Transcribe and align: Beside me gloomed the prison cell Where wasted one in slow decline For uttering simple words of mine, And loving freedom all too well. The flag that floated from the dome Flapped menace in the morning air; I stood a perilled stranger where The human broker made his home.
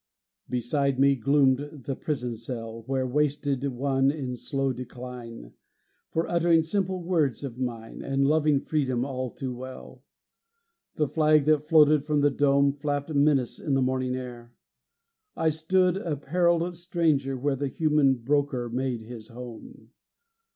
Beside 0.49 0.97
me 0.99 1.15
gloomed 1.15 1.83
the 1.85 1.95
prison 1.95 2.33
cell 2.35 2.81
Where 2.87 3.05
wasted 3.05 3.63
one 3.65 4.09
in 4.09 4.35
slow 4.35 4.73
decline 4.73 5.53
For 6.09 6.27
uttering 6.27 6.63
simple 6.63 7.03
words 7.03 7.43
of 7.43 7.59
mine, 7.59 8.01
And 8.01 8.25
loving 8.25 8.59
freedom 8.61 9.05
all 9.05 9.29
too 9.29 9.53
well. 9.55 10.03
The 10.95 11.07
flag 11.07 11.45
that 11.45 11.59
floated 11.61 12.03
from 12.03 12.21
the 12.21 12.31
dome 12.31 12.71
Flapped 12.71 13.13
menace 13.13 13.59
in 13.59 13.75
the 13.75 13.81
morning 13.83 14.15
air; 14.15 14.55
I 15.35 15.49
stood 15.49 15.97
a 15.97 16.17
perilled 16.17 16.75
stranger 16.75 17.37
where 17.37 17.55
The 17.55 17.67
human 17.67 18.15
broker 18.15 18.69
made 18.69 19.03
his 19.03 19.27
home. 19.27 19.91